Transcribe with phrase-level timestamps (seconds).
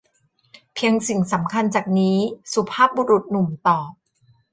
[0.73, 2.17] เพียงสิ่งสำคัญจากนี้
[2.53, 3.91] สุภาพบุรุษหนุ่มตอบ